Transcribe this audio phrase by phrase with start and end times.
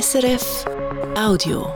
[0.00, 0.64] SRF
[1.16, 1.68] Audio.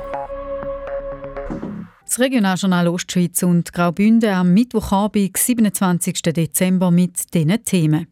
[2.04, 6.22] Das Regionaljournal Ostschweiz und Graubünden am Mittwochabend, 27.
[6.22, 8.08] Dezember mit diesen Themen.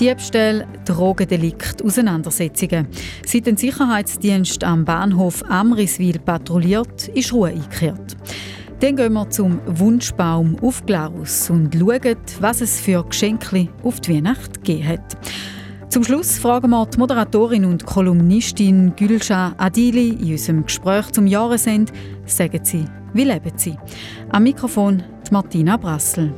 [0.00, 2.88] Diebstahl, Drogendelikt, Auseinandersetzungen.
[3.26, 8.16] Seit der Sicherheitsdienst am Bahnhof Amriswil patrouilliert, ist Ruhe eingekehrt.
[8.80, 14.14] Dann gehen wir zum Wunschbaum auf Glarus und schauen, was es für Geschenke auf die
[14.14, 15.16] Weihnacht gegeben hat.
[15.96, 21.90] Zum Schluss fragen wir die Moderatorin und Kolumnistin Gülscha Adili in unserem Gespräch zum Jahresende,
[22.26, 23.78] sagen sie, wie leben sie?
[24.28, 26.34] Am Mikrofon Martina Brassel.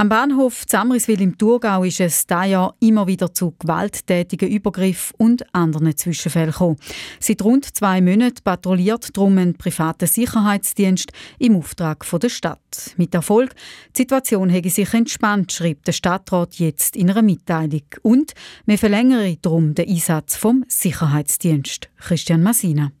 [0.00, 5.52] Am Bahnhof Zamriswil im Thurgau ist es dieses Jahr immer wieder zu gewalttätigen Übergriffen und
[5.52, 6.76] anderen Zwischenfällen gekommen.
[7.18, 12.94] Seit rund zwei Monaten patrouilliert darum ein privater Sicherheitsdienst im Auftrag der Stadt.
[12.96, 13.56] Mit Erfolg.
[13.96, 17.82] Die Situation habe sich entspannt, schreibt der Stadtrat jetzt in einer Mitteilung.
[18.02, 18.34] Und
[18.66, 21.88] wir verlängern darum den Einsatz vom Sicherheitsdienst.
[21.98, 22.92] Christian Massina.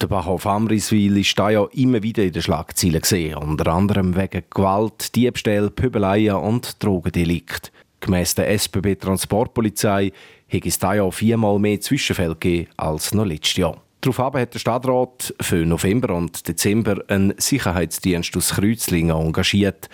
[0.00, 4.42] Der Bahnhof Amriswil ist da ja immer wieder in den Schlagzeilen gesehen, unter anderem wegen
[4.50, 7.70] Gewalt, Diebstähl, Pöbeleien und Drogendelikt.
[8.00, 10.12] Gemäss der SBB Transportpolizei
[10.52, 13.80] hat es da ja viermal mehr Zwischenfälle gegeben als noch letztes Jahr.
[14.00, 19.88] Daraufhin hat der Stadtrat für November und Dezember einen Sicherheitsdienst aus Kreuzlingen engagiert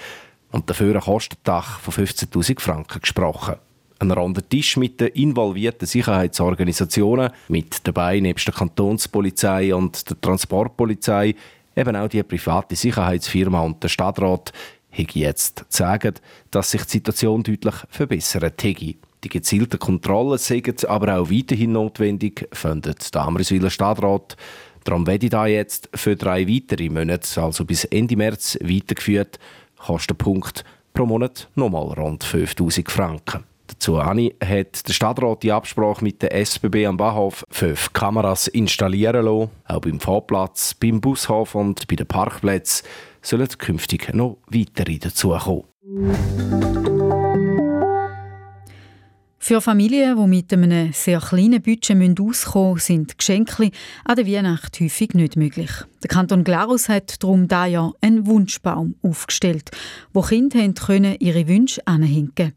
[0.50, 3.56] und dafür ein Kostendach von 15.000 Franken gesprochen
[3.98, 11.34] ein runder Tisch mit den involvierten Sicherheitsorganisationen, mit dabei nebst der Kantonspolizei und der Transportpolizei
[11.76, 14.52] eben auch die private Sicherheitsfirma und der Stadtrat
[14.92, 16.14] habe jetzt sagen,
[16.50, 18.94] dass sich die Situation deutlich verbessert hätte.
[19.24, 24.36] Die gezielten Kontrollen sind aber auch weiterhin notwendig, findet der Amriswiler Stadtrat.
[24.84, 29.38] Darum werde ich da jetzt für drei weitere Monate, also bis Ende März, weitergeführt.
[29.76, 33.47] Kostenpunkt pro Monat nochmal rund 5000 Franken.
[33.68, 39.50] Dazu hat der Stadtrat die Absprache mit der SBB am Bahnhof fünf Kameras installieren lassen.
[39.66, 42.86] Auch beim Fahrplatz, beim Bushof und bei den Parkplätzen
[43.20, 45.64] sollen künftig noch weitere dazukommen.
[49.48, 53.70] Für Familien, die mit einem sehr kleinen Budget auskommen müssen, sind Geschenke
[54.04, 55.70] an der Weihnacht häufig nicht möglich.
[56.02, 59.70] Der Kanton Glarus hat darum da Jahr einen Wunschbaum aufgestellt,
[60.12, 62.52] wo Kinder können ihre Wünsche anhängen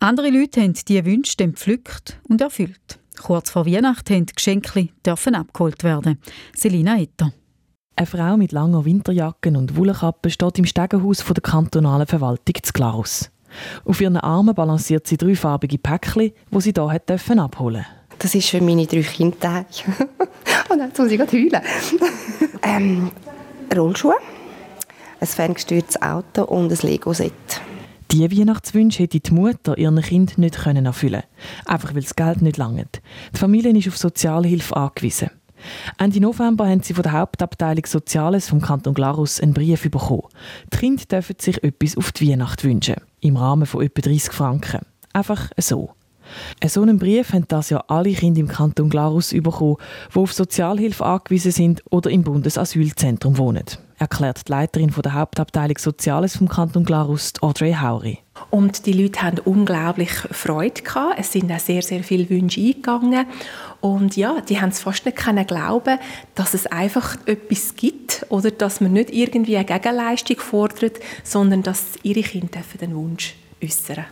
[0.00, 2.98] Andere Leute haben diese Wünsche dann gepflückt und erfüllt.
[3.22, 6.18] Kurz vor Weihnachten die Geschenke abgeholt werden.
[6.56, 7.32] Selina Etter.
[7.94, 13.30] Eine Frau mit langer Winterjacke und Wollenkappe steht im Stegenhaus der kantonalen Verwaltung zu Glarus.
[13.84, 17.86] Auf ihren Armen balanciert sie dreifarbige Päckchen, die sie hier hat abholen
[18.18, 19.66] Das ist für meine drei Kinder.
[20.68, 21.62] Und jetzt muss ich gerade heulen.
[22.62, 23.10] ähm,
[23.74, 24.14] Rollschuhe,
[25.20, 27.32] ein ferngesteuertes Auto und ein Lego-Set.
[28.10, 31.22] Diese Weihnachtswünsche hätte die Mutter ihren Kind nicht erfüllen können.
[31.64, 33.00] Einfach weil das Geld nicht langt.
[33.34, 35.30] Die Familie ist auf Sozialhilfe angewiesen.
[35.98, 40.28] Ende November haben sie von der Hauptabteilung Soziales vom Kanton Glarus einen Brief bekommen.
[40.72, 42.96] Die Kinder dürfen sich etwas auf die Weihnacht wünschen.
[43.20, 44.80] Im Rahmen von etwa 30 Franken.
[45.12, 45.94] Einfach so.
[46.66, 49.76] So einen Brief haben das ja alle Kinder im Kanton Glarus bekommen,
[50.14, 53.64] die auf Sozialhilfe angewiesen sind oder im Bundesasylzentrum wohnen,
[54.02, 58.18] erklärt die Leiterin der Hauptabteilung Soziales vom Kanton Glarus, Audrey Hauri.
[58.50, 61.18] Und die Leute haben unglaublich Freude gehabt.
[61.18, 63.26] Es sind auch sehr, sehr viele Wünsche eingegangen.
[63.80, 65.98] Und ja, die haben es fast nicht können glauben,
[66.34, 71.96] dass es einfach etwas gibt oder dass man nicht irgendwie eine Gegenleistung fordert, sondern dass
[72.02, 74.04] ihre Kinder den Wunsch äußern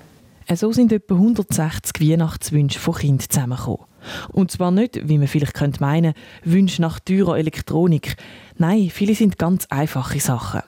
[0.56, 3.84] so sind etwa 160 Weihnachtswünsche von Kindern zusammengekommen.
[4.28, 8.16] Und zwar nicht, wie man vielleicht könnte meinen, Wünsche nach teurer Elektronik.
[8.56, 10.62] Nein, viele sind ganz einfache Sachen.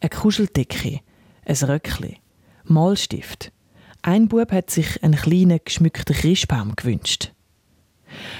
[0.00, 1.00] Eine Kuscheldecke,
[1.44, 2.16] ein Röckchen,
[2.64, 3.52] Malstift.
[4.02, 7.32] Ein Bub hat sich einen kleinen, geschmückten Christbaum gewünscht.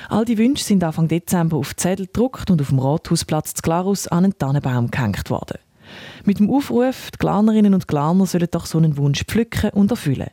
[0.09, 4.07] All die Wünsche sind Anfang Dezember auf Zettel gedruckt und auf dem Rathausplatz zu Glarus
[4.09, 5.59] an einen Tannenbaum gehängt worden.
[6.25, 10.31] Mit dem Aufruf, die Glarnerinnen und Glarner sollen doch so einen Wunsch pflücken und erfüllen.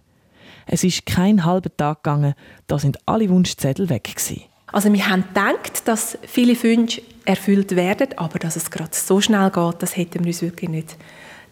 [0.65, 2.33] Es ist kein halber Tag gegangen,
[2.67, 4.43] da sind alle Wunschzettel weg gewesen.
[4.67, 9.51] Also wir haben gedacht, dass viele Wünsche erfüllt werden, aber dass es gerade so schnell
[9.51, 10.97] geht, das hätten wir uns wirklich nicht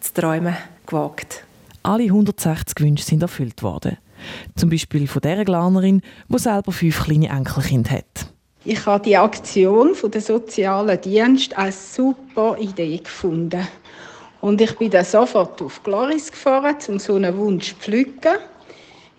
[0.00, 0.56] zu träumen
[0.86, 1.44] gewagt.
[1.84, 3.98] Alle 160 Wünsche sind erfüllt worden.
[4.56, 8.26] Zum Beispiel von der Glanerin, die selber fünf kleine Enkelkinder hat.
[8.64, 13.66] Ich habe die Aktion von der sozialen Dienst als super Idee gefunden.
[14.40, 18.38] Und ich bin dann sofort auf Gloris gefahren, um so einen Wunsch zu pflücken.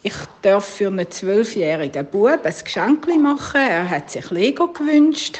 [0.05, 3.61] Ich darf für einen zwölfjährigen Bub ein Geschenk machen.
[3.61, 5.39] Er hat sich Lego gewünscht.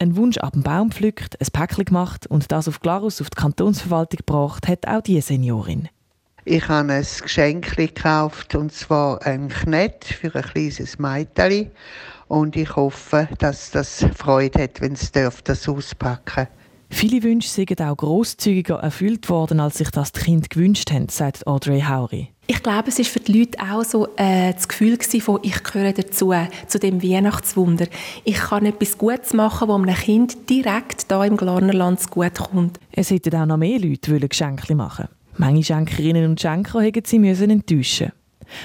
[0.00, 3.40] Ein Wunsch ab dem Baum pflückt, ein Päckchen gemacht und das auf Glarus auf die
[3.40, 5.88] Kantonsverwaltung gebracht, hat auch diese Seniorin.
[6.44, 11.70] Ich habe ein Geschenk gekauft, und zwar ein Knett für ein kleines Mädchen.
[12.26, 16.48] Und ich hoffe, dass das Freude hat, wenn es das auspacken
[16.90, 21.46] Viele Wünsche sind auch grosszügiger erfüllt worden, als sich das die Kinder gewünscht haben, sagt
[21.46, 22.28] Audrey Howry.
[22.54, 25.94] Ich glaube, es war für die Leute auch so äh, das Gefühl von «Ich gehöre
[25.94, 26.34] dazu,
[26.66, 27.86] zu dem Weihnachtswunder.
[28.24, 33.10] Ich kann etwas Gutes machen, das einem Kind direkt hier im Glarnerland gut kommt.» Es
[33.10, 35.08] hätten auch noch mehr Leute Geschenke machen
[35.38, 38.12] Manche Schenkerinnen und Schenker hätten sie müssen enttäuschen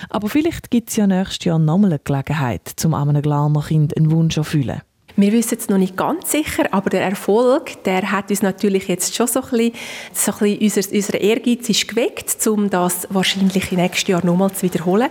[0.09, 4.11] Aber vielleicht gibt es ja nächstes Jahr nochmal eine Gelegenheit, um einem Glarner Kind einen
[4.11, 4.81] Wunsch zu erfüllen.
[5.19, 9.15] Wir wissen es noch nicht ganz sicher, aber der Erfolg, der hat uns natürlich jetzt
[9.15, 9.73] schon so ein bisschen,
[10.13, 14.51] so ein bisschen unser, unser Ehrgeiz ist geweckt, um das wahrscheinlich im nächsten Jahr nochmal
[14.51, 15.09] zu wiederholen.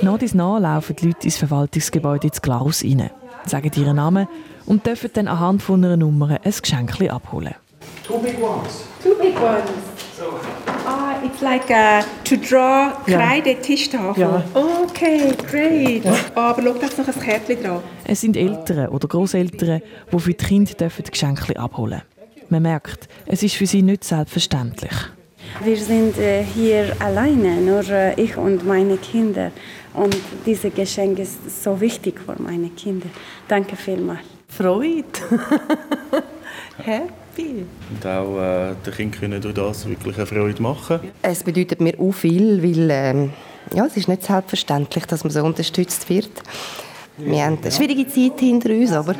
[0.00, 3.10] Nach dies nach laufen die Leute ins Verwaltungsgebäude ins Glas rein,
[3.46, 4.28] sagen ihren Namen
[4.64, 7.56] und dürfen dann anhand von einer Nummer ein Geschenk abholen.
[8.08, 8.84] Two big ones.
[9.02, 9.68] Two big ones.
[10.16, 10.40] So.
[10.86, 13.54] Ah, it's like uh, to draw Kreide
[14.16, 14.42] ja.
[14.54, 16.04] Okay, great.
[16.04, 16.14] Ja.
[16.34, 17.82] Oh, aber schau, da ist noch ein Kärtchen dran.
[18.04, 22.00] Es sind Eltern oder Großeltern, die für die Kinder dürfen Geschenke abholen
[22.48, 24.94] Man merkt, es ist für sie nicht selbstverständlich.
[25.62, 29.52] Wir sind äh, hier alleine, nur äh, ich und meine Kinder.
[29.92, 30.16] Und
[30.46, 33.08] dieses Geschenk ist so wichtig für meine Kinder.
[33.48, 34.20] Danke vielmals.
[34.48, 35.04] Freude.
[36.78, 37.66] Happy viel.
[37.90, 41.00] Und auch äh, den Kindern können durch das wirklich eine Freude machen.
[41.22, 43.32] Es bedeutet mir auch viel, weil ähm,
[43.74, 46.30] ja, es ist nicht selbstverständlich, dass man so unterstützt wird.
[47.16, 49.14] Wir haben eine schwierige Zeit hinter uns, aber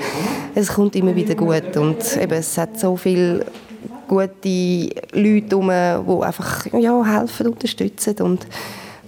[0.55, 3.45] es kommt immer wieder gut und eben, es hat so viele
[4.07, 5.71] gute Leute herum,
[6.07, 8.47] die einfach ja, helfen, unterstützen und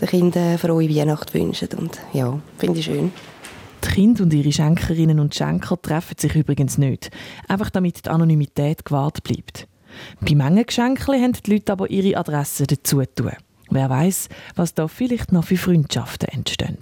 [0.01, 3.13] den Kindern frohe Weihnachten wünschen und ja, finde ich schön.
[3.85, 7.11] Die Kinder und ihre Schenkerinnen und Schenker treffen sich übrigens nicht,
[7.49, 9.67] einfach damit die Anonymität gewahrt bleibt.
[10.21, 13.33] Bei manchen Geschenken haben die Leute aber ihre Adresse dazu tun.
[13.71, 16.79] Wer weiß, was da vielleicht noch für Freundschaften entstehen.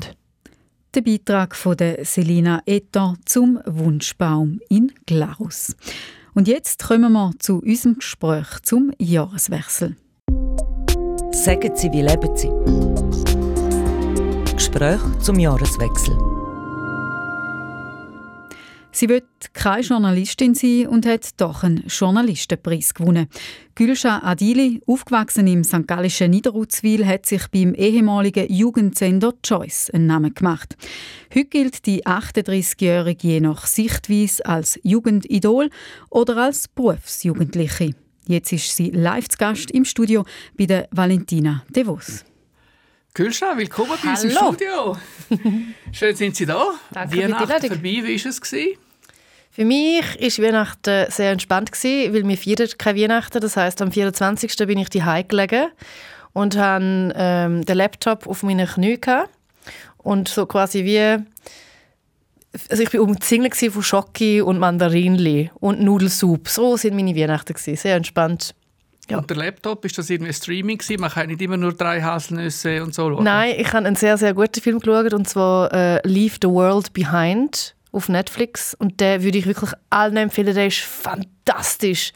[0.94, 5.76] Der Beitrag von der Selina Etter zum Wunschbaum in Glarus.
[6.34, 9.96] Und jetzt kommen wir zu unserem Gespräch zum Jahreswechsel.
[11.32, 12.50] Sagen Sie, wie leben Sie?
[14.54, 16.37] Gespräch zum Jahreswechsel.
[18.98, 23.28] Sie wird keine Journalistin sein und hat doch einen Journalistenpreis gewonnen.
[23.76, 25.86] Gülscha Adili, aufgewachsen im st.
[25.86, 30.76] Gallischen Niederutzwil, hat sich beim ehemaligen Jugendsender Choice einen Namen gemacht.
[31.32, 35.70] Heute gilt die 38-Jährige je nach Sichtweise als Jugendidol
[36.10, 37.94] oder als Berufsjugendliche.
[38.26, 40.24] Jetzt ist sie live zu Gast im Studio
[40.58, 42.24] bei der Valentina De Vos.
[43.14, 44.96] Gülscha, willkommen bei uns im Studio.
[45.92, 46.72] Schön sind Sie da.
[46.90, 48.87] Danke Weihnachten vorbei, wie war es?
[49.58, 53.40] Für mich war Weihnachten sehr entspannt, weil wir feiern keine Weihnachten.
[53.40, 54.56] Das heißt, am 24.
[54.68, 55.66] bin ich daheim gelegen
[56.32, 59.00] und hatte ähm, den Laptop auf meinen Knien.
[59.96, 61.24] Und so quasi wie...
[62.70, 66.48] Also ich war umzingelt von Schoki und Mandarinli und Nudelsuppe.
[66.48, 67.56] So sind meine Weihnachten.
[67.56, 68.54] Sehr entspannt.
[69.10, 69.18] Ja.
[69.18, 71.00] Und der Laptop, ist das irgendwie Streaming gewesen?
[71.00, 73.24] Man kann nicht immer nur drei Haselnüsse und so schauen.
[73.24, 76.92] Nein, ich habe einen sehr, sehr guten Film geschaut, und zwar äh, «Leave the World
[76.92, 78.74] Behind» auf Netflix.
[78.74, 80.54] Und den würde ich wirklich allen empfehlen.
[80.54, 82.12] Der ist fantastisch.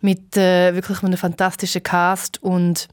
[0.00, 2.88] Mit äh, wirklich einem fantastischen Cast und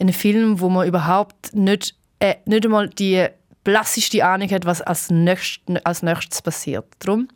[0.00, 3.26] einem Film, wo man überhaupt nicht, äh, nicht einmal die
[3.62, 6.86] blasseste Ahnung hat, was als nächstes, als nächstes passiert.
[7.00, 7.28] Darum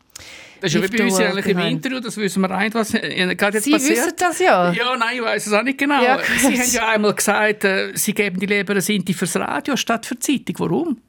[0.61, 3.35] das ist ja wie bei uns eigentlich im Interview, das wissen wir eigentlich, was äh,
[3.35, 3.97] gerade jetzt Sie passiert.
[3.97, 4.73] Sie wissen das ja.
[4.73, 6.03] Ja, nein, ich weiß es auch nicht genau.
[6.03, 9.77] Ja, Sie haben ja einmal gesagt, äh, Sie geben die lieber eine Sinti fürs Radio
[9.77, 10.57] statt für die Zeitung.
[10.59, 11.01] Warum?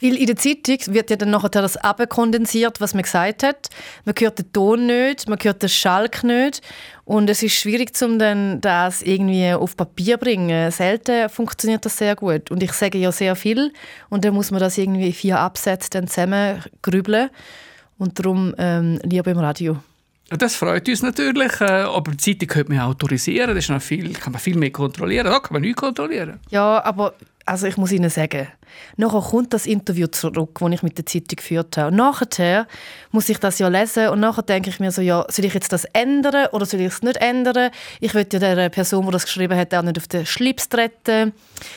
[0.00, 3.68] Weil in der Zeitung wird ja dann nachher das abkondensiert, was man gesagt hat.
[4.04, 6.62] Man hört den Ton nicht, man hört den Schalk nicht.
[7.04, 10.70] Und es ist schwierig, um dann das irgendwie auf Papier zu bringen.
[10.70, 12.50] Selten funktioniert das sehr gut.
[12.50, 13.72] Und ich sage ja sehr viel.
[14.08, 17.30] Und dann muss man das irgendwie in vier Absätze dann zusammen grübeln.
[17.98, 19.76] Und darum ähm, lieber im Radio.
[20.30, 24.12] Das freut uns natürlich, äh, aber die Zeitung könnte man autorisieren, das ist noch viel,
[24.12, 25.26] kann man viel mehr kontrollieren.
[25.26, 26.38] Da kann man nichts kontrollieren.
[26.50, 27.14] Ja, aber
[27.44, 28.46] also ich muss Ihnen sagen,
[28.96, 31.94] nachher kommt das Interview zurück, das ich mit der Zeitung geführt habe.
[31.94, 32.66] Nachher
[33.10, 35.72] muss ich das ja lesen und nachher denke ich mir so, ja, soll ich jetzt
[35.72, 37.70] das ändern oder soll ich es nicht ändern?
[38.00, 41.32] Ich will ja der Person, die das geschrieben hat, auch nicht auf den Schlips treten.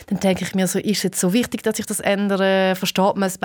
[0.08, 2.76] Dann denke ich mir so, ist es jetzt so wichtig, dass ich das ändere?
[2.76, 3.40] Versteht man es?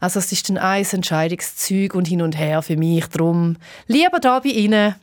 [0.00, 3.06] Also es ist dann ein Entscheidungszeug und hin und her für mich.
[3.06, 3.56] Darum
[3.86, 4.94] lieber da bei Ihnen.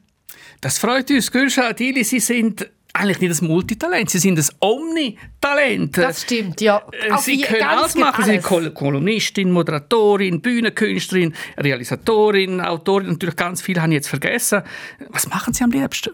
[0.62, 1.74] Das freut uns, Gülscha.
[1.78, 5.98] Sie sind eigentlich nicht ein Multitalent, sie sind ein Omnitalent.
[5.98, 6.82] Das stimmt, ja.
[6.92, 8.24] Äh, sie Auf können alles machen.
[8.26, 13.10] Sie sind Kolumnistin, Moderatorin, Bühnenkünstlerin, Realisatorin, Autorin.
[13.10, 14.62] Natürlich ganz viel habe ich jetzt vergessen.
[15.10, 16.12] Was machen Sie am liebsten?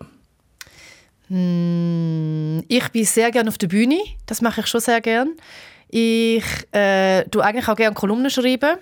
[1.30, 4.00] Hm, ich bin sehr gerne auf der Bühne.
[4.26, 5.32] Das mache ich schon sehr gerne.
[5.90, 8.78] Ich äh, tue eigentlich auch gerne Kolumnen schreiben.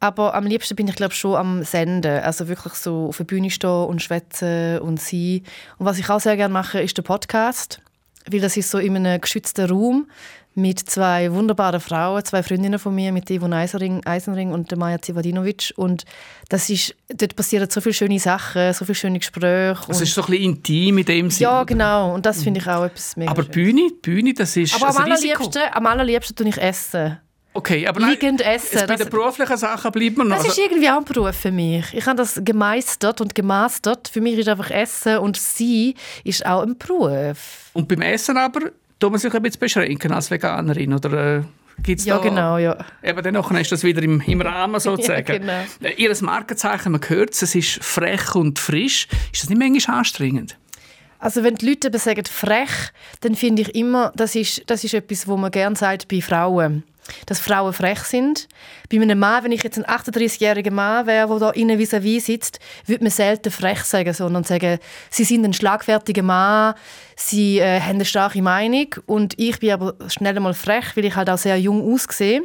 [0.00, 3.50] Aber am liebsten bin ich glaube schon am Senden, also wirklich so auf der Bühne
[3.50, 5.42] stehen und schwätzen und sein.
[5.78, 7.80] Und was ich auch sehr gerne mache, ist der Podcast,
[8.30, 10.08] weil das ist so in einem geschützten Raum
[10.58, 15.00] mit zwei wunderbaren Frauen, zwei Freundinnen von mir, mit Yvonne Eisenring, Eisenring und der Maja
[15.00, 15.72] Zivadinovic.
[15.76, 16.04] Und
[16.48, 19.78] das ist, dort passieren so viele schöne Sachen, so viele schöne Gespräche.
[19.88, 21.50] Es ist so ein bisschen intim in dem Sinne.
[21.50, 22.12] Ja, genau.
[22.12, 25.44] Und das finde ich auch etwas mega Aber Bühne, Bühne, das ist Aber am Risiko.
[25.44, 27.18] allerliebsten, am allerliebsten tue ich essen.
[27.54, 28.80] Okay, aber nein, Liegend essen.
[28.86, 30.36] bei den beruflichen Sachen bleibt man noch.
[30.36, 31.86] Das ist Also- irgendwie auch ein Beruf für mich.
[31.92, 34.08] Ich habe das gemeistert und gemastert.
[34.08, 37.70] Für mich ist einfach Essen und Sein ist auch ein Beruf.
[37.72, 41.42] Und beim Essen aber tut man sich ein bisschen beschränken als Veganerin, oder äh,
[41.82, 42.22] gibt's Ja, da...
[42.22, 42.76] genau, ja.
[43.02, 45.26] Eben, dann nachher ist das wieder im, im Rahmen sozusagen.
[45.32, 45.64] Ja, genau.
[45.82, 49.08] Äh, Ihr Markenzeichen, man hört es, es ist frech und frisch.
[49.32, 50.56] Ist das nicht manchmal anstrengend?
[51.18, 52.70] Also wenn die Leute eben sagen frech,
[53.22, 56.84] dann finde ich immer, das ist, das ist etwas, wo man gerne sagt bei Frauen.
[57.26, 58.48] Dass Frauen frech sind.
[58.90, 62.58] Bei einem Mann, wenn ich jetzt ein 38-jähriger Mann wäre, der da innen vis-à-vis sitzt,
[62.86, 64.78] würde man selten frech sagen, sondern sagen,
[65.10, 66.74] sie sind ein schlagfertiger Mann,
[67.16, 71.16] sie äh, haben eine starke Meinung und ich bin aber schnell einmal frech, weil ich
[71.16, 72.42] halt auch sehr jung aussehe.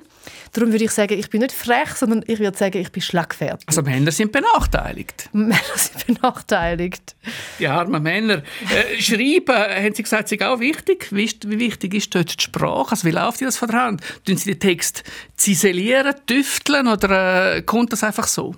[0.54, 3.68] Darum würde ich sagen, ich bin nicht frech, sondern ich würde sagen, ich bin schlagfertig.
[3.68, 5.30] Also Männer sind benachteiligt.
[5.34, 7.16] Männer sind benachteiligt.
[7.60, 8.44] Die armen Männer.
[8.70, 11.08] Äh, schreiben, äh, haben Sie gesagt, ist auch wichtig.
[11.12, 12.92] Wie, ist, wie wichtig ist dort die Sprache?
[12.92, 14.02] Also wie läuft die das von der Hand?
[14.26, 15.04] Tun Sie den Text
[15.36, 18.56] ziselieren, tüfteln oder äh, kommt das einfach so?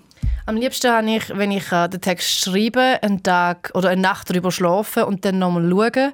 [0.48, 4.29] Am liebsten habe ich, wenn ich äh, den Text schreibe, einen Tag oder eine Nacht
[4.29, 6.13] darüber schlafen und dann nochmal schauen.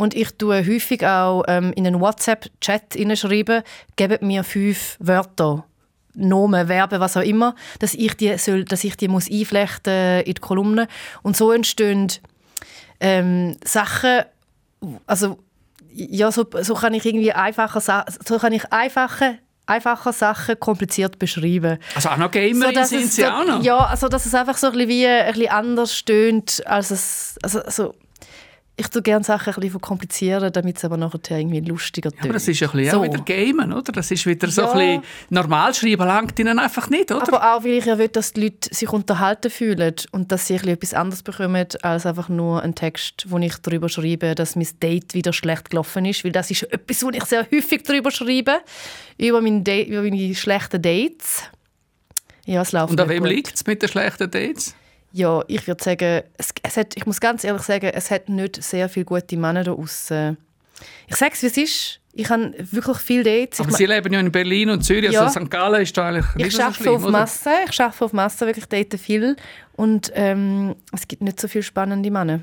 [0.00, 3.62] Und ich tue häufig auch ähm, in einen WhatsApp-Chat schreiben,
[3.96, 5.64] gebt mir fünf Wörter,
[6.14, 10.34] Nomen, Verben, was auch immer, dass ich die, soll, dass ich die muss einflechten in
[10.34, 10.88] die Kolumne.
[11.22, 12.08] Und so entstehen
[12.98, 14.22] ähm, Sachen,
[15.06, 15.38] also
[15.92, 21.18] ja, so, so kann ich irgendwie einfache, Sa- so kann ich einfache, einfache Sachen kompliziert
[21.18, 21.78] beschreiben.
[21.94, 23.62] Also auch noch Gamerin dass sind Sie so- auch noch?
[23.62, 27.36] Ja, also dass es einfach so ein bisschen wie ein bisschen anders stöhnt, als es,
[27.42, 27.94] also, also
[28.76, 32.24] ich tue gerne Sachen ein bisschen verkomplizieren, damit es aber nachher irgendwie lustiger tönt.
[32.24, 32.98] Aber das ist ja ein bisschen so.
[33.00, 33.92] auch wieder Gamen, oder?
[33.92, 34.72] Das ist wieder so Ja.
[34.72, 37.22] ein bisschen normal schreiben langt Ihnen einfach nicht, oder?
[37.28, 40.54] Aber auch, weil ich ja will, dass die Leute sich unterhalten fühlen und dass sie
[40.54, 44.56] ein bisschen etwas anderes bekommen, als einfach nur einen Text, wo ich darüber schreibe, dass
[44.56, 46.24] mein Date wieder schlecht gelaufen ist.
[46.24, 48.60] Weil das ist etwas, wo ich sehr häufig darüber schreibe,
[49.18, 51.42] über, mein über meine schlechten Dates.
[52.46, 54.74] Ja, es läuft Und an wem liegt es mit den schlechten Dates?
[55.12, 58.62] Ja, ich würde sagen, es, es hat, ich muss ganz ehrlich sagen, es hat nicht
[58.62, 60.36] sehr viele gute Männer da außen.
[61.08, 62.00] Ich sage es, wie es ist.
[62.12, 63.60] Ich habe wirklich viele Dates.
[63.60, 65.22] Aber ich Sie leben ja in Berlin und Zürich, Ja.
[65.26, 65.50] also St.
[65.50, 67.12] Gallen ist da eigentlich ich nicht so arbeite schlimm, auf oder?
[67.12, 67.50] Masse.
[67.70, 69.36] Ich arbeite auf Masse, wirklich date viel.
[69.76, 72.40] Und ähm, es gibt nicht so viele spannende Männer.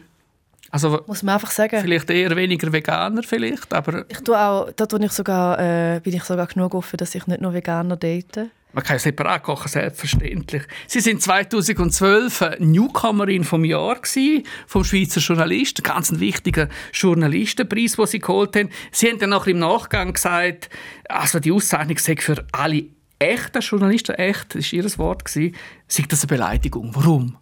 [0.70, 1.80] Also Muss man einfach sagen.
[1.82, 6.14] vielleicht eher weniger Veganer vielleicht, aber Ich tue auch, da tue ich sogar, äh, bin
[6.14, 8.50] ich sogar genug offen, dass ich nicht nur Veganer date.
[8.78, 10.62] Man kann ja separat kochen, selbstverständlich.
[10.86, 17.94] Sie sind 2012 eine Newcomerin vom Jahr gewesen, vom Schweizer Journalist, ein ganz wichtiger Journalistenpreis,
[17.94, 18.70] den Sie geholt haben.
[18.92, 20.70] Sie haben dann nachher im Nachgang gesagt,
[21.10, 22.86] also die Auszeichnung sei für alle
[23.18, 25.54] echten Journalisten, echt, das war Ihr Wort, sei
[25.88, 26.92] das eine Beleidigung.
[26.94, 27.36] Warum?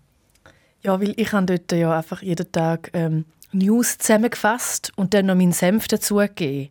[0.84, 5.36] Ja, weil ich habe dort ja einfach jeden Tag ähm, News zusammengefasst und dann noch
[5.36, 6.70] meinen Senf dazugegeben.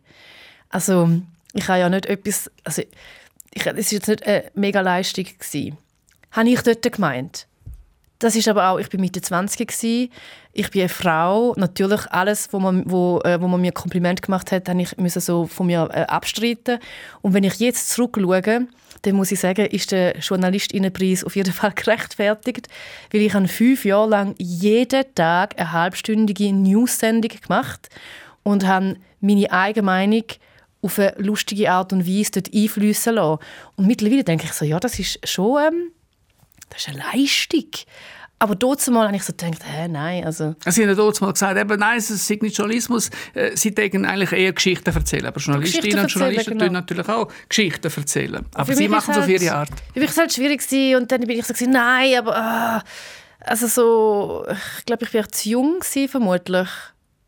[0.69, 1.21] Also
[1.53, 2.81] ich habe ja nicht etwas, also
[3.55, 5.25] es war jetzt nicht eine mega Leistung.
[5.25, 5.77] Gewesen.
[6.31, 7.47] Habe ich dort gemeint.
[8.19, 10.09] Das ist aber auch, ich bin Mitte 20 gsi,
[10.53, 11.53] ich bin eine Frau.
[11.57, 15.19] Natürlich alles, wo man, wo, äh, wo man mir Kompliment gemacht hat, habe ich müssen
[15.19, 16.79] so von mir äh, abstreiten.
[17.21, 18.67] Und wenn ich jetzt zurückschaue,
[19.01, 22.69] dann muss ich sagen, ist der Journalistinnenpreis auf jeden Fall gerechtfertigt,
[23.11, 27.89] weil ich habe fünf Jahre lang jeden Tag eine halbstündige News-Sendung gemacht
[28.43, 30.23] und habe meine eigene Meinung
[30.85, 33.43] auf eine lustige Art und Weise dort einfließen lassen.
[33.75, 35.91] Und mittlerweile denke ich so, ja, das ist schon ähm,
[36.69, 37.69] das ist eine Leistung.
[38.37, 40.55] Aber dort mal habe ich so gedacht, hä, nein, also...
[40.67, 44.05] Sie haben ja dort mal gesagt, eben, nein, es ist nicht Journalismus, äh, Sie denken
[44.05, 45.25] eigentlich eher Geschichten erzählen.
[45.27, 48.45] Aber Journalistinnen und Journalisten erzählen, tun natürlich auch Geschichten erzählen.
[48.53, 49.69] Aber Sie machen es auf halt- Ihre Art.
[49.93, 52.35] Für mich war es halt schwierig gewesen, und dann bin ich so, gewesen, nein, aber
[52.35, 52.83] ah,
[53.39, 56.67] also so, ich glaube, ich war zu jung gewesen, vermutlich.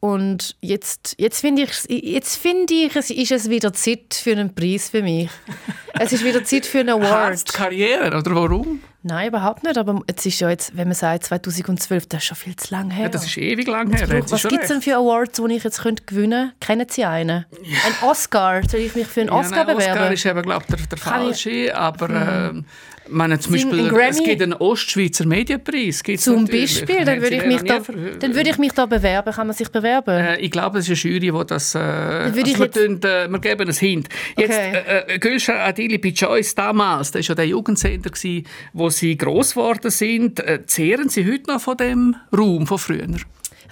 [0.07, 4.55] Und jetzt, jetzt finde ich, jetzt finde ich, es ist es wieder Zeit für einen
[4.55, 5.29] Preis für mich.
[5.99, 7.11] es ist wieder Zeit für einen Award.
[7.11, 8.79] Hart Karriere, oder warum?
[9.03, 9.77] Nein, überhaupt nicht.
[9.77, 12.93] Aber es ist ja jetzt, wenn man sagt 2012, das ist schon viel zu lange
[12.93, 13.03] her.
[13.03, 14.07] Ja, das ist ewig lang her.
[14.07, 16.65] Sie Was gibt es denn für Awards, die ich jetzt könnte gewinnen könnte?
[16.65, 17.45] Kennen Sie einen?
[17.51, 18.61] Ein Oscar?
[18.65, 19.99] Soll ich mich für einen Ja, Oscar nein, bewerben?
[19.99, 22.65] Oscar ist eben, glaube ich, der, der Kann ich- falsche, aber ähm,
[23.09, 26.03] meine, zum Beispiel, es gibt einen Ostschweizer Medienpreis.
[26.03, 26.79] Gibt's zum natürlich.
[26.81, 27.79] Beispiel, dann würde ich, mich da,
[28.19, 29.33] dann würde ich mich da bewerben.
[29.33, 30.17] Kann man sich bewerben?
[30.17, 31.75] Äh, ich glaube, es ist eine Jury, die das...
[31.75, 32.73] Äh, also wir, jetzt...
[32.73, 34.09] tun, äh, wir geben es Hint.
[34.37, 34.83] Jetzt, okay.
[34.87, 39.17] äh, äh Gülscha Adili bei Joyce damals, das war ja der Jugendsender, gewesen, wo sie
[39.17, 40.39] gross geworden sind.
[40.39, 43.07] Äh, zehren Sie heute noch von dem Raum von früher?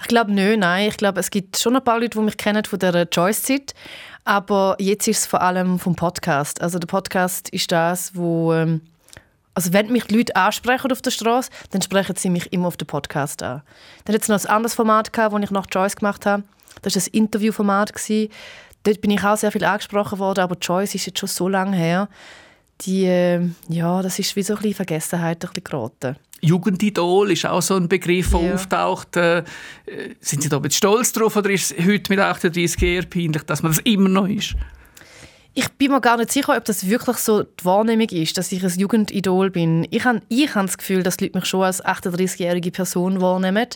[0.00, 0.88] Ich glaube nicht, nein.
[0.88, 3.74] Ich glaube, es gibt schon ein paar Leute, die mich kennen von der Joyce-Zeit.
[4.24, 6.60] Aber jetzt ist es vor allem vom Podcast.
[6.60, 8.52] Also der Podcast ist das, wo...
[8.52, 8.80] Ähm,
[9.56, 12.76] also wenn mich die Leute ansprechen auf der Straße, dann sprechen sie mich immer auf
[12.76, 13.62] den Podcast an.
[14.04, 16.42] Dann hat es noch ein anderes Format gehabt, das ich nach Joyce gemacht habe.
[16.82, 17.90] Das war ein Interviewformat.
[18.82, 21.74] Dort bin ich auch sehr viel angesprochen worden, aber Joyce ist jetzt schon so lange
[21.74, 22.10] her.
[22.82, 26.16] Die, äh, ja, das ist wie so ein bisschen Vergessenheit ein bisschen geraten.
[26.42, 28.54] Jugendidol ist auch so ein Begriff, der ja.
[28.54, 29.16] auftaucht.
[29.16, 29.42] Äh,
[30.20, 33.62] sind Sie da ein stolz drauf oder ist es heute mit 38 eher peinlich, dass
[33.62, 34.54] man das immer noch ist?
[35.58, 38.62] Ich bin mir gar nicht sicher, ob das wirklich so die Wahrnehmung ist, dass ich
[38.62, 39.86] ein Jugendidol bin.
[39.90, 43.66] Ich habe ich hab das Gefühl, dass die Leute mich schon als 38-jährige Person wahrnehmen.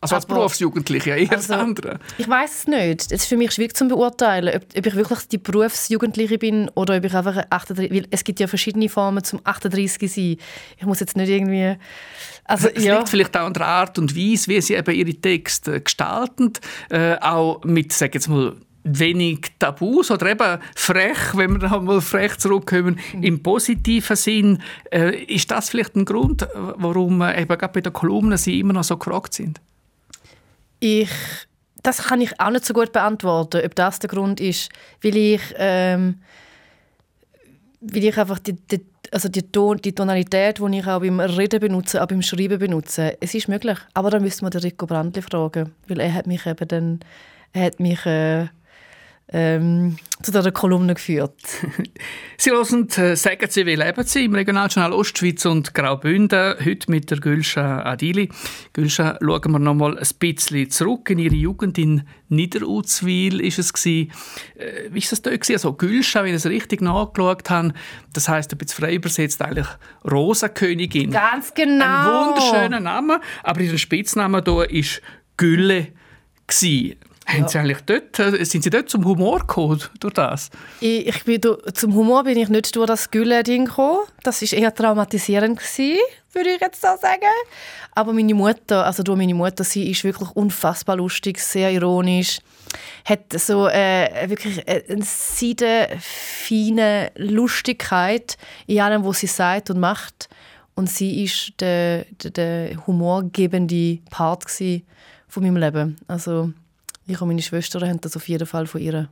[0.00, 2.00] Also als Berufsjugendliche, eher also, andere.
[2.18, 3.12] Ich weiß es nicht.
[3.12, 6.96] Es ist für mich schwierig zu beurteilen, ob, ob, ich wirklich die Berufsjugendliche bin oder
[6.96, 10.36] ob ich einfach 38, weil es gibt ja verschiedene Formen zum 38 sein.
[10.78, 11.76] Ich muss jetzt nicht irgendwie...
[12.44, 12.96] Also, es ja.
[12.96, 16.54] liegt vielleicht auch an der Art und Weise, wie sie eben ihre Texte gestalten,
[16.88, 22.00] äh, auch mit, sag jetzt mal, wenig Tabus oder eben frech, wenn wir dann mal
[22.00, 23.22] frech zurückkommen, mhm.
[23.22, 24.62] im positiven Sinn.
[24.90, 28.72] Äh, ist das vielleicht ein Grund, warum äh, eben gerade bei den Kolumnen sie immer
[28.72, 29.60] noch so gefragt sind?
[30.80, 31.10] Ich,
[31.82, 34.70] das kann ich auch nicht so gut beantworten, ob das der Grund ist,
[35.02, 36.20] weil ich, ähm,
[37.80, 38.80] weil ich einfach die, die,
[39.12, 43.16] also die, Ton, die Tonalität, die ich auch beim Reden benutze, auch beim Schreiben benutze,
[43.20, 43.78] es ist möglich.
[43.92, 47.00] Aber dann müsste man den Rico Brandli fragen, weil er hat mich eben dann,
[47.52, 48.46] er hat mich äh,
[49.32, 51.40] ähm, zu dieser Kolumne geführt.
[52.36, 57.10] Sie hören äh, «Sagen Sie, wie leben Sie?» im Regionaljournal Ostschweiz und Graubünden, heute mit
[57.10, 58.28] der Gülscha Adili.
[58.72, 61.10] Gülscha, schauen wir noch mal ein bisschen zurück.
[61.10, 64.12] In Ihre Jugend in Niederuzwil ist es gewesen.
[64.56, 65.50] Äh, wie war das dort?
[65.50, 67.72] Also Gülscha, wenn ich es richtig nachgeschaut habe,
[68.12, 69.68] das heisst ein bisschen frei übersetzt eigentlich
[70.10, 71.12] Rosenkönigin.
[71.12, 71.84] Ganz genau.
[71.84, 75.02] Ein wunderschöner Name, aber Ihr Spitzname hier ist
[75.36, 75.88] Gülle.
[76.46, 76.96] Gewesen.
[77.32, 80.50] Haben Sie eigentlich dort, äh, sind Sie dort zum Humor gekommen durch das?
[80.80, 81.40] Ich, ich bin
[81.74, 84.00] zum Humor bin ich nicht durch das Gülle-Ding gekommen.
[84.22, 85.98] Das war eher traumatisierend, gewesen,
[86.32, 87.22] würde ich jetzt so sagen.
[87.94, 92.40] Aber meine Mutter, also durch meine Mutter, sie ist wirklich unfassbar lustig, sehr ironisch.
[93.04, 96.00] Hat so äh, wirklich eine seidenfeine
[97.16, 100.28] Lustigkeit in allem, was sie sagt und macht.
[100.74, 104.44] Und sie ist der, der, der humorgebende Part
[105.28, 105.96] von meinem Leben.
[106.06, 106.52] Also
[107.10, 109.08] ich und meine Schwestern haben das auf jeden Fall von ihr.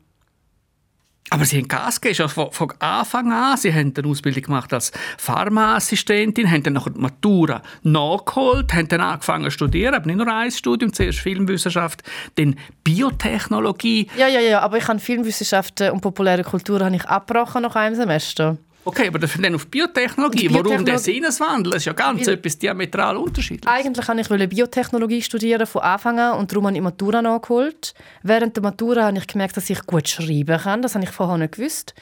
[1.31, 3.57] Aber Sie haben Gas gegeben, von, von Anfang an.
[3.59, 9.01] Sie haben eine Ausbildung gemacht als Pharmaassistentin, haben dann nachher die Matura nachgeholt, haben dann
[9.03, 12.03] angefangen zu studieren, aber nicht nur ein Studium, zuerst Filmwissenschaft,
[12.37, 14.09] dann Biotechnologie.
[14.17, 17.95] Ja, ja, ja, aber ich habe Filmwissenschaften und populäre Kultur habe ich abgebrochen nach einem
[17.95, 18.57] Semester.
[18.89, 20.49] Okay, aber dann auf Biotechnologie.
[20.49, 20.71] Biotechnologie.
[20.71, 21.73] Warum der Sinneswandel?
[21.73, 23.69] Das ist ja ganz Weil etwas diametral unterschiedlich.
[23.71, 27.93] Eigentlich wollte ich Biotechnologie studieren von Anfang an und darum habe ich Matura nachgeholt.
[28.23, 30.81] Während der Matura habe ich gemerkt, dass ich gut schreiben kann.
[30.81, 31.95] Das habe ich vorher nicht gewusst.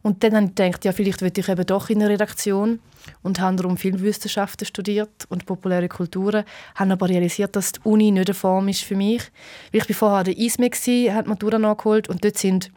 [0.00, 2.80] Und dann habe ich gedacht, ja, vielleicht will ich eben doch in eine Redaktion
[3.22, 6.44] und habe darum Filmwissenschaften studiert und populäre Kulturen.
[6.74, 9.30] Habe aber realisiert, dass die Uni nicht eine Form ist für mich.
[9.72, 10.70] Weil ich war vorher an der ISME,
[11.14, 12.70] habe Matura nachgeholt und dort sind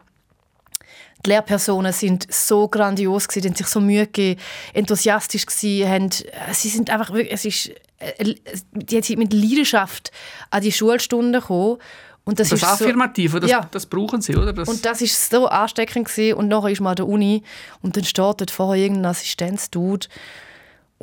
[1.24, 4.40] die Lehrpersonen sind so grandios gewesen, haben sich so Mühe gegeben,
[4.72, 6.10] enthusiastisch gewesen, haben,
[6.52, 8.34] sie sind einfach wirklich, es ist, äh,
[8.72, 10.12] die sind mit Leidenschaft
[10.50, 11.78] an die Schulstunden gekommen.
[12.26, 13.68] Und das, das ist affirmativ, so, das, ja.
[13.70, 14.54] das brauchen sie, oder?
[14.54, 16.38] Das und das ist so ansteckend gewesen.
[16.38, 17.42] und nachher ist man an der Uni
[17.82, 20.06] und dann steht dort vorher irgendein Assistenzdude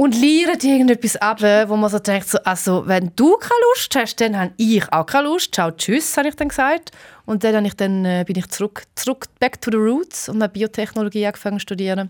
[0.02, 4.20] und liefert irgendetwas ab, wo man so denkt, so, also wenn du keine Lust hast,
[4.20, 5.54] dann habe ich auch keine Lust.
[5.54, 6.90] Ciao, tschüss, habe ich dann gesagt.
[7.28, 10.54] Und dann, ich dann äh, bin ich zurück, zurück, back to the roots und habe
[10.54, 12.10] Biotechnologie angefangen zu studieren.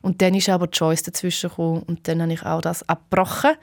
[0.00, 3.56] Und dann ist aber Choice dazwischen gekommen und dann habe ich auch das abgebrochen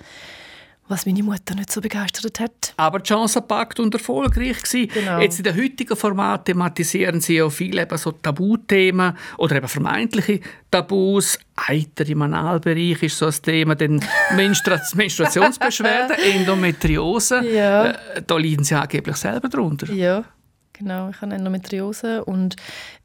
[0.92, 2.74] was meine Mutter nicht so begeistert hat.
[2.78, 4.90] Aber die Chance packt und erfolgreich gewesen.
[4.94, 5.20] Genau.
[5.20, 10.42] Jetzt in den heutigen Format thematisieren sie ja viele eben so Tabuthemen oder eben vermeintliche
[10.70, 11.40] Tabus.
[11.56, 14.04] Eiter im Analbereich ist so ein Thema, dann
[14.36, 17.46] Menstrua Menstruationsbeschwerden, Endometriose.
[17.46, 17.92] Ja.
[17.92, 19.92] Äh, da leiden sie angeblich selber drunter.
[19.92, 20.24] Ja.
[20.82, 22.26] Genau, ich habe Endometriose.
[22.26, 22.56] Und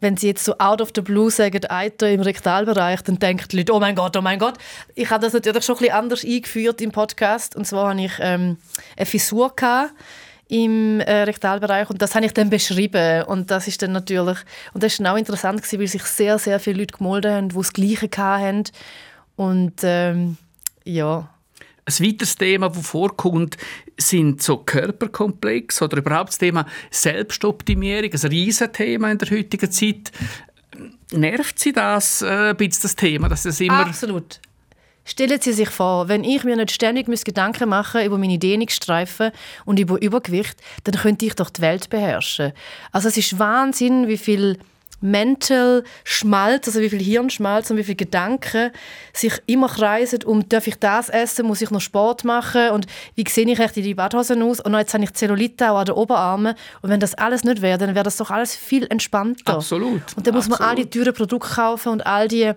[0.01, 3.59] wenn sie jetzt so out of the blue sagen, Eiter im Rektalbereich, dann denken die
[3.59, 4.55] Leute, oh mein Gott, oh mein Gott.
[4.95, 7.55] Ich habe das natürlich schon ein bisschen anders eingeführt im Podcast.
[7.55, 8.57] Und zwar hatte ich ähm,
[8.97, 9.55] eine Fissur
[10.49, 14.39] im äh, Rektalbereich und das habe ich dann beschrieben und das ist dann natürlich
[14.73, 17.49] und das ist dann auch interessant gewesen, weil sich sehr sehr viele Leute gemolden haben,
[17.49, 18.63] die das Gleiche hatten
[19.35, 20.37] Und ähm,
[20.85, 21.29] ja.
[21.89, 23.57] Ein weiteres Thema, das vorkommt,
[23.97, 30.11] sind so Körperkomplexe oder überhaupt das Thema Selbstoptimierung, ein Riesenthema in der heutigen Zeit.
[31.13, 33.29] Nervt Sie das äh, ein bisschen, das Thema?
[33.29, 34.41] Dass das immer Absolut.
[35.05, 39.31] Stellen Sie sich vor, wenn ich mir nicht ständig Gedanken machen über meine Dehnungsstreifen
[39.65, 42.53] und über Übergewicht, dann könnte ich doch die Welt beherrschen.
[42.91, 44.59] Also es ist Wahnsinn, wie viel
[45.01, 48.71] Mental Schmalz, also wie viel Hirnschmalz und wie viele Gedanken
[49.13, 53.25] sich immer kreisen um, darf ich das essen, muss ich noch Sport machen und wie
[53.29, 55.95] sehe ich echt in die Badhosen aus und jetzt habe ich Zellulite auch an den
[55.95, 59.55] Oberarmen und wenn das alles nicht wäre, dann wäre das doch alles viel entspannter.
[59.55, 60.03] Absolut.
[60.17, 60.79] Und dann muss man Absolut.
[60.79, 62.53] all die teuren Produkte kaufen und all die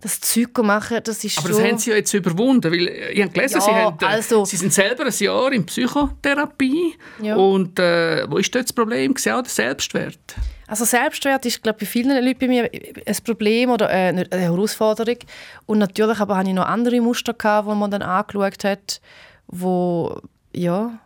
[0.00, 3.22] das Zeug machen, das ist Aber das haben Sie ja jetzt überwunden, weil äh, ich
[3.22, 7.36] habe gelesen, Ja, Sie, haben, äh, also- Sie sind selber ein Jahr in Psychotherapie Ja.
[7.36, 9.12] und äh, wo ist dort das Problem?
[9.16, 10.18] Auch der Selbstwert?
[10.66, 15.18] Also Selbstwert ist, glaube ich, bei vielen Leuten bei mir ein Problem oder eine Herausforderung.
[15.66, 19.00] Und natürlich aber hatte ich noch andere Muster, gehabt, die man dann angeschaut hat,
[19.46, 20.20] wo,
[20.54, 20.98] ja,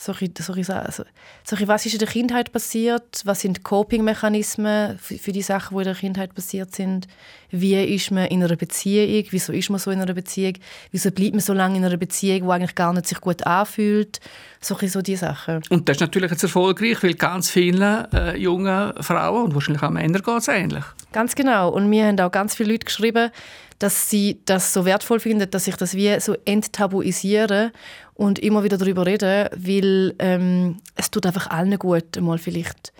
[0.00, 1.02] solche, solche, also,
[1.44, 5.82] solche, was ist in der Kindheit passiert, was sind Coping-Mechanismen für, für die Sachen, die
[5.82, 7.08] in der Kindheit passiert sind,
[7.50, 10.54] wie ist man in einer Beziehung, wieso ist man so in einer Beziehung,
[10.92, 14.20] wieso bleibt man so lange in einer Beziehung, die eigentlich gar nicht sich gut anfühlt,
[14.60, 15.62] solche so die Sachen.
[15.68, 19.90] Und das ist natürlich jetzt erfolgreich, weil ganz vielen äh, jungen Frauen und wahrscheinlich auch
[19.90, 20.84] Männern geht es ähnlich.
[21.12, 21.70] Ganz genau.
[21.70, 23.30] Und mir haben auch ganz viele Leute geschrieben,
[23.78, 27.72] dass sie das so wertvoll finden, dass ich das wie so enttabuisiere
[28.14, 32.92] und immer wieder darüber rede, weil ähm, es tut einfach allen gut, mal vielleicht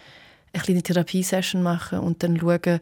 [0.52, 2.80] eine kleine Therapiesession machen und dann schauen,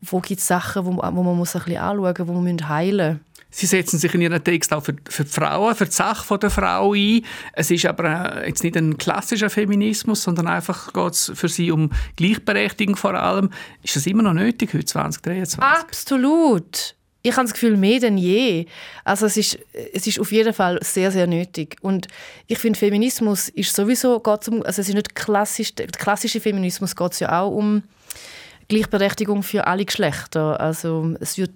[0.00, 3.12] wo gibt es Sachen, wo, wo man muss ein bisschen anschauen muss, wo man heilen
[3.14, 3.34] müssen.
[3.56, 6.50] Sie setzen sich in Ihren Text auch für, für die Frauen, für die Sache der
[6.50, 7.24] Frau ein.
[7.52, 11.70] Es ist aber äh, jetzt nicht ein klassischer Feminismus, sondern einfach geht es für Sie
[11.70, 13.50] um Gleichberechtigung vor allem.
[13.84, 15.62] Ist das immer noch nötig heute, 2023?
[15.62, 16.96] Absolut.
[17.26, 18.66] Ich habe das Gefühl, mehr denn je.
[19.02, 19.58] Also es ist,
[19.94, 21.78] es ist auf jeden Fall sehr, sehr nötig.
[21.80, 22.06] Und
[22.48, 26.94] ich finde, Feminismus ist sowieso, geht's um, also es ist nicht klassisch, der klassische Feminismus
[26.94, 27.82] geht ja auch um
[28.68, 30.60] Gleichberechtigung für alle Geschlechter.
[30.60, 31.52] Also es wird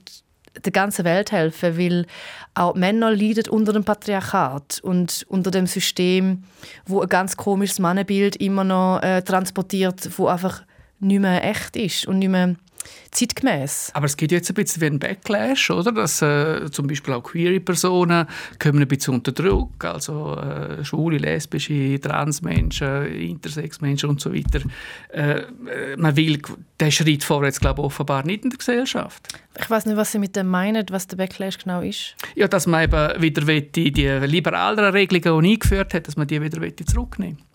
[0.64, 2.06] der ganzen Welt helfen, weil
[2.54, 6.44] auch Männer leiden unter dem Patriarchat und unter dem System,
[6.86, 10.62] wo ein ganz komisches Mannenbild immer noch äh, transportiert, wo einfach
[10.98, 12.56] nicht mehr echt ist und nicht mehr
[13.10, 13.90] zeitgemäß.
[13.94, 15.92] Aber es gibt jetzt ein bisschen wie ein Backlash, oder?
[15.92, 18.26] Dass äh, zum Beispiel auch queere Personen
[18.58, 24.60] kommen ein bisschen unter Druck, also äh, schwule, lesbische, Transmenschen, Intersexmenschen und so weiter.
[25.12, 26.40] Äh, äh, man will
[26.80, 29.28] den Schritt vorwärts, glaube ich, offenbar nicht in der Gesellschaft.
[29.58, 32.14] Ich weiß nicht, was Sie mit dem meinen, was der Backlash genau ist.
[32.34, 36.40] Ja, dass man eben wieder die, die liberaleren Regelungen, die eingeführt hat, dass man die
[36.40, 37.47] wieder zurücknehmen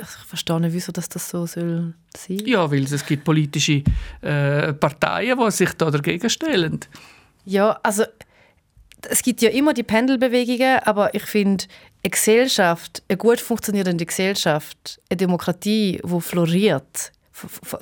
[0.00, 3.82] Ich verstehe nicht, wieso das, das so soll sein Ja, weil es gibt politische
[4.20, 6.80] äh, Parteien, die sich da dagegen stellen.
[7.44, 8.04] Ja, also
[9.08, 11.64] es gibt ja immer die Pendelbewegungen, aber ich finde,
[12.02, 17.12] eine Gesellschaft, eine gut funktionierende Gesellschaft, eine Demokratie, die floriert,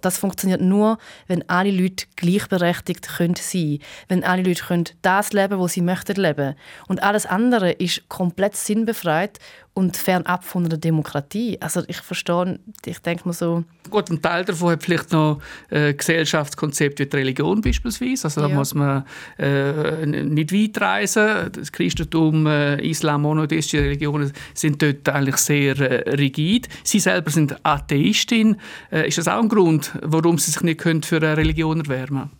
[0.00, 5.60] das funktioniert nur, wenn alle Leute gleichberechtigt können sein wenn alle Leute können das leben,
[5.60, 6.54] was sie möchten leben.
[6.88, 9.38] Und alles andere ist komplett sinnbefreit
[9.74, 11.56] und fernab von einer Demokratie.
[11.60, 15.94] Also ich verstehe, ich denke mir so, Gut, ein Teil davon hat vielleicht noch äh,
[15.94, 18.24] Gesellschaftskonzept wie die Religion beispielsweise.
[18.26, 18.54] Also da Ja.
[18.54, 19.04] muss man
[19.38, 21.50] äh, nicht weit reisen.
[21.52, 26.68] Das Christentum, äh, Islam, monotheistische Religionen sind dort eigentlich sehr äh, rigid.
[26.84, 28.56] Sie selber sind Atheistin.
[28.90, 32.30] Äh, ist das auch ein Grund, warum Sie sich nicht können für eine Religion erwärmen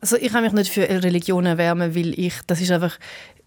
[0.00, 2.98] Also ich kann mich nicht für eine Religion erwärmen, weil ich, das ist einfach,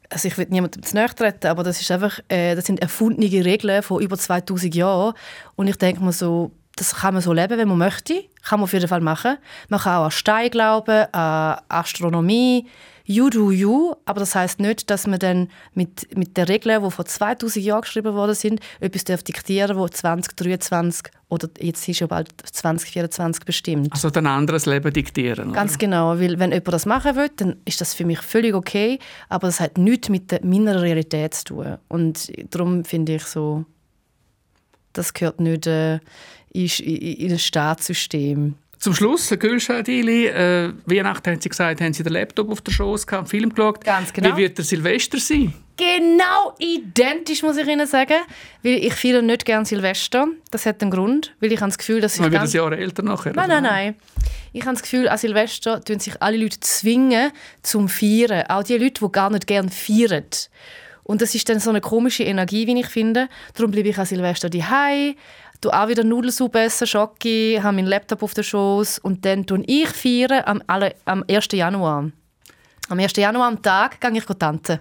[0.09, 3.45] also ich will niemandem zu nahe treten, aber das ist einfach, äh, das sind erfundene
[3.45, 5.13] Regeln von über 2000 Jahren.
[5.55, 8.63] Und ich denke mir so, das kann man so leben, wenn man möchte, kann man
[8.63, 9.37] auf jeden Fall machen.
[9.67, 12.67] Man kann auch an Stein glauben, an Astronomie,
[13.09, 16.91] you do you, aber das heißt nicht, dass man dann mit, mit den Regeln, die
[16.91, 22.07] vor 2000 Jahren geschrieben worden sind, etwas darf diktieren, wo 2023 oder jetzt ist ja
[22.07, 23.93] bald 2024 bestimmt.
[23.93, 25.53] Also ein anderes Leben diktieren.
[25.53, 25.79] Ganz oder?
[25.79, 29.47] genau, weil wenn jemand das machen will, dann ist das für mich völlig okay, aber
[29.47, 31.77] das hat nichts mit der, meiner Realität zu tun.
[31.87, 33.65] Und darum finde ich so,
[34.93, 35.95] das gehört nicht äh,
[36.51, 38.55] in, in, in ein Staatssystem.
[38.79, 42.71] Zum Schluss, Herr Gülschadili, äh, Weihnachten haben Sie gesagt, haben Sie den Laptop auf der
[42.71, 43.83] Schoß gehabt, einen Film geschaut.
[43.83, 44.37] Ganz genau.
[44.37, 45.53] Wie wird der Silvester sein?
[45.75, 48.21] Genau identisch, muss ich Ihnen sagen.
[48.63, 50.27] Weil ich feiere nicht gerne Silvester.
[50.51, 52.49] Das hat einen Grund, weil ich habe das Gefühl, dass ich Man wird ein.
[52.49, 53.33] Jahr älter nachher.
[53.33, 53.95] Nein, nein, nein.
[54.53, 58.45] Ich habe das Gefühl, an Silvester tun sich alle Leute zwingen zum Feiern.
[58.47, 60.23] Auch die Leute, die gar nicht gerne feiern.
[61.03, 63.29] Und das ist dann so eine komische Energie, wie ich finde.
[63.55, 65.15] Darum bleibe ich an Silvester daheim,
[65.61, 69.63] du auch wieder Nudelsuppe essen, Schoki, habe meinen Laptop auf der Schoß und dann tun
[69.67, 71.47] ich feiern am, alle, am 1.
[71.53, 72.11] Januar.
[72.89, 73.15] Am 1.
[73.17, 74.79] Januar am Tag gehe ich tanzen.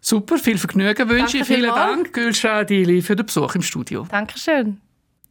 [0.00, 1.44] Super, viel Vergnügen wünsche ich.
[1.44, 4.06] Vielen Dank, Gülscha Adili, für den Besuch im Studio.
[4.10, 4.80] Dankeschön.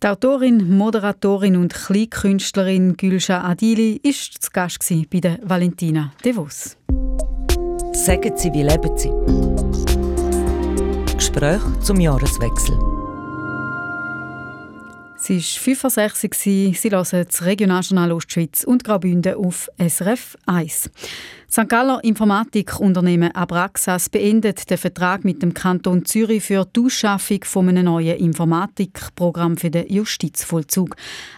[0.01, 6.75] Die Autorin, Moderatorin und Kleinkünstlerin Gülscha Adili war zu Gast bei der Valentina De Vos.
[7.93, 9.11] Sagen Sie, wie leben Sie?
[11.15, 13.02] Gespräch zum Jahreswechsel.
[15.25, 16.33] Sie war 65,
[16.77, 20.89] sie hören das Regionaljournal Ostschweiz und Graubünden auf SRF 1.
[21.49, 21.69] St.
[21.69, 27.85] Galler Informatikunternehmen Abraxas beendet den Vertrag mit dem Kanton Zürich für die Ausschaffung von einem
[27.85, 30.95] neuen Informatikprogramm für den Justizvollzug.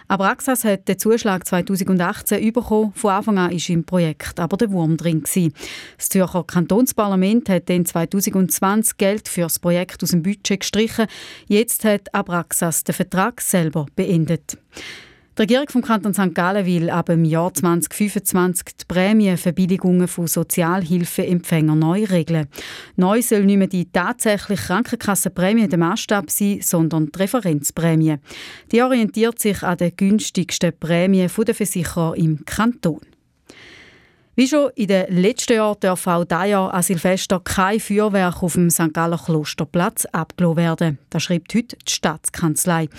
[0.08, 2.92] Abraxas hat den Zuschlag 2018 bekommen.
[2.94, 5.24] Von Anfang an war im Projekt aber der Wurm drin.
[5.24, 11.06] Das Zürcher Kantonsparlament hat dann 2020 Geld für das Projekt aus dem Budget gestrichen.
[11.48, 14.56] Jetzt hat Abraxas den Vertrag selber beendet.
[15.36, 16.34] Die Regierung vom Kanton St.
[16.34, 22.48] Gallen will ab dem Jahr 2025 die Prämienverbilligungen von Sozialhilfeempfängern neu regeln.
[22.96, 28.16] Neu soll nicht mehr die tatsächliche Krankenkassenprämie der Maßstab sein, sondern die Referenzprämie.
[28.72, 33.00] Die orientiert sich an den günstigsten Prämien der Versicherer im Kanton.
[34.38, 38.52] Wie schon in den letzten Jahren darf auch dieses Jahr an Silvester kein Feuerwerk auf
[38.52, 38.92] dem St.
[38.92, 40.98] Galler Klosterplatz abgelassen werden.
[41.08, 42.90] Das schreibt heute die Staatskanzlei.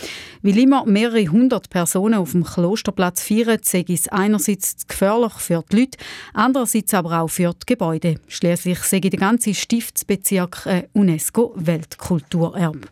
[0.42, 5.82] Weil immer mehrere hundert Personen auf dem Klosterplatz feiern, sei es einerseits gefährlich für die
[5.82, 6.00] Leute,
[6.34, 8.16] andererseits aber auch für die Gebäude.
[8.28, 12.88] Schließlich sei der ganze Stiftsbezirk ein UNESCO-Weltkulturerbe.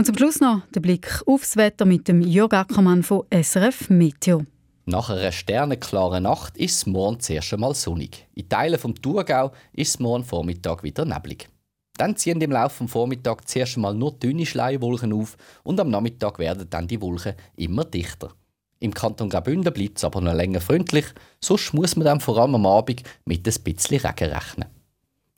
[0.00, 4.46] Und zum Schluss noch der Blick aufs Wetter mit dem Jörg Ackermann von SRF Meteo.
[4.86, 8.26] Nach einer sternenklaren Nacht ist es morgen zuerst einmal sonnig.
[8.34, 11.50] In Teilen vom Thurgau ist es morgen Vormittag wieder neblig.
[11.98, 16.38] Dann ziehen im Laufe des Vormittags zuerst einmal nur dünne Schleierwolken auf und am Nachmittag
[16.38, 18.30] werden dann die Wolken immer dichter.
[18.78, 21.04] Im Kanton Graubünden bleibt es aber noch länger freundlich,
[21.42, 24.79] sonst muss man dann vor allem am Abend mit ein bisschen Regen rechnen.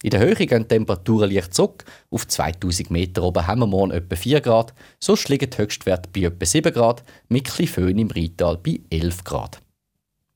[0.02, 1.84] In der Höhe gehen die Temperaturen leicht zurück.
[2.10, 4.74] Auf 2000 Meter oben haben wir morgen etwa 4 Grad.
[4.98, 9.60] Sonst liegen die Höchstwerte bei etwa 7 Grad, mit Föhn im Rheintal bei 11 Grad.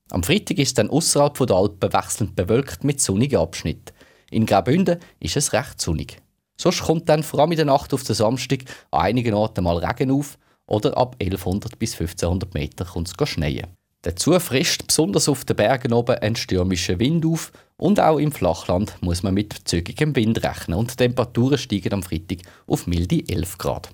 [0.09, 3.93] Am Freitag ist dann außerhalb der Alpen wechselnd bewölkt mit sonnigen Abschnitten.
[4.31, 6.21] In Graubünden ist es recht sonnig.
[6.57, 8.59] Sonst kommt dann vor allem in der Nacht auf den Samstag
[8.91, 13.67] an einigen Orten mal Regen auf oder ab 1100 bis 1500 Meter kommt es schneien.
[14.07, 18.95] Dazu frischt besonders auf den Bergen oben ein stürmischer Wind auf und auch im Flachland
[19.01, 23.57] muss man mit zügigem Wind rechnen und die Temperaturen steigen am Freitag auf milde 11
[23.57, 23.89] Grad.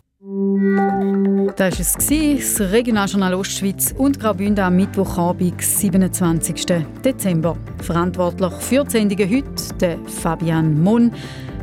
[1.56, 6.64] Das war es, das Regionaljournal Ostschweiz und Graubünden am Mittwochabend, 27.
[7.04, 7.58] Dezember.
[7.82, 11.12] Verantwortlich für die Sendungen heute der Fabian Mon.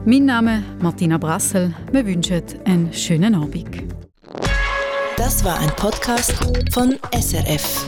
[0.04, 1.72] Mein Name ist Martina Brassel.
[1.92, 3.84] Wir wünschen einen schönen Abend.
[5.16, 6.34] Das war ein Podcast
[6.72, 7.86] von SRF.